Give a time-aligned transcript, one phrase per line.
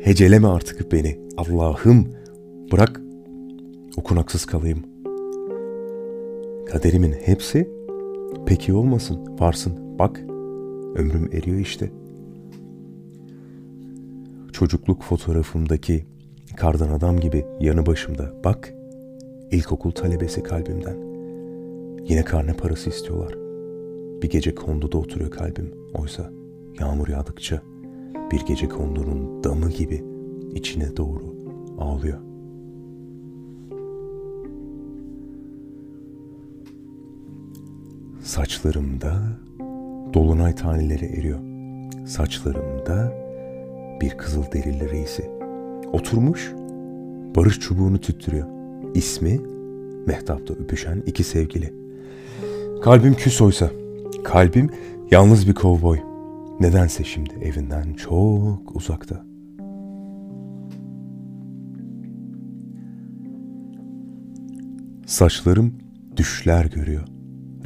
[0.00, 1.18] heceleme artık beni.
[1.36, 2.08] Allah'ım
[2.72, 3.00] bırak
[3.96, 4.82] okunaksız kalayım.
[6.66, 7.70] Kaderimin hepsi
[8.46, 9.98] peki olmasın, varsın.
[9.98, 10.20] Bak
[10.96, 11.90] ömrüm eriyor işte.
[14.52, 16.06] Çocukluk fotoğrafımdaki
[16.56, 18.34] kardan adam gibi yanı başımda.
[18.44, 18.74] Bak
[19.50, 20.96] ilkokul talebesi kalbimden.
[22.08, 23.32] Yine karne parası istiyorlar.
[24.22, 25.74] Bir gece konduda oturuyor kalbim.
[25.94, 26.30] Oysa
[26.80, 27.62] yağmur yağdıkça
[28.32, 30.04] bir gece kondunun damı gibi
[30.54, 31.34] içine doğru
[31.78, 32.18] ağlıyor.
[38.22, 39.22] Saçlarımda
[40.14, 41.38] dolunay taneleri eriyor.
[42.06, 43.12] Saçlarımda
[44.00, 45.30] bir kızıl derili reisi.
[45.92, 46.52] Oturmuş
[47.36, 48.46] barış çubuğunu tüttürüyor.
[48.94, 49.40] İsmi
[50.06, 51.72] Mehtap'ta öpüşen iki sevgili.
[52.82, 53.70] Kalbim küs oysa.
[54.24, 54.70] Kalbim
[55.10, 56.07] yalnız bir kovboy.
[56.60, 59.24] Nedense şimdi evinden çok uzakta.
[65.06, 65.74] Saçlarım
[66.16, 67.04] düşler görüyor.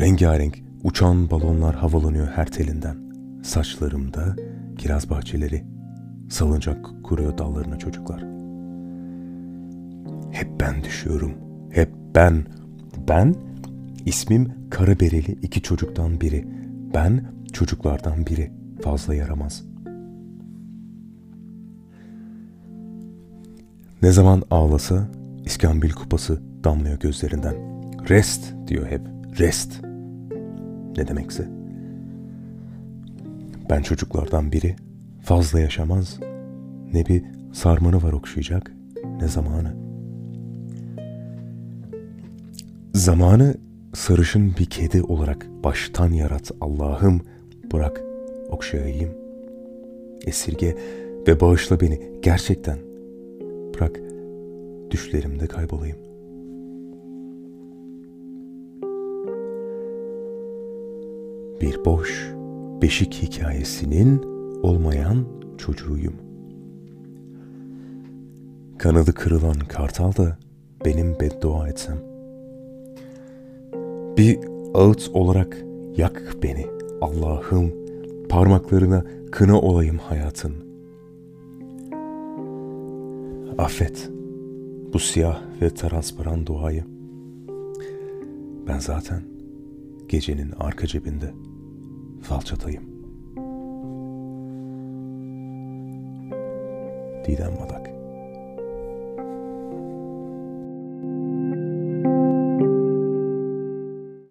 [0.00, 2.96] Rengarenk uçan balonlar havalanıyor her telinden.
[3.42, 4.36] Saçlarımda
[4.78, 5.64] kiraz bahçeleri,
[6.30, 8.20] salıncak kuruyor dallarına çocuklar.
[10.30, 11.32] Hep ben düşüyorum,
[11.70, 12.44] hep ben.
[13.08, 13.34] Ben,
[14.06, 16.46] ismim kara bereli iki çocuktan biri.
[16.94, 19.64] Ben çocuklardan biri, fazla yaramaz.
[24.02, 25.08] Ne zaman ağlasa
[25.44, 27.54] iskambil kupası damlıyor gözlerinden.
[28.08, 29.00] Rest diyor hep,
[29.38, 29.84] rest.
[30.96, 31.48] Ne demekse.
[33.70, 34.76] Ben çocuklardan biri
[35.22, 36.18] fazla yaşamaz.
[36.92, 38.72] Ne bir sarmanı var okşayacak
[39.20, 39.74] ne zamanı.
[42.94, 43.54] Zamanı
[43.94, 47.20] sarışın bir kedi olarak baştan yarat Allah'ım
[47.72, 48.09] bırak
[48.50, 49.10] okşayayım.
[50.26, 50.76] Esirge
[51.28, 52.78] ve bağışla beni gerçekten.
[53.74, 54.00] Bırak
[54.90, 55.96] düşlerimde kaybolayım.
[61.60, 62.32] Bir boş
[62.82, 64.22] beşik hikayesinin
[64.62, 65.24] olmayan
[65.58, 66.14] çocuğuyum.
[68.78, 70.38] Kanadı kırılan kartal da
[70.84, 71.98] benim beddua etsem.
[74.16, 74.38] Bir
[74.74, 75.64] ağıt olarak
[75.96, 76.66] yak beni
[77.00, 77.72] Allah'ım
[78.30, 80.54] parmaklarına kına olayım hayatın.
[83.58, 84.10] Affet
[84.92, 86.84] bu siyah ve transparan duayı.
[88.66, 89.22] Ben zaten
[90.08, 91.34] gecenin arka cebinde
[92.22, 92.82] falçatayım.
[97.26, 97.89] Didem Madak